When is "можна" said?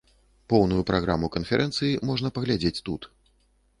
2.11-2.27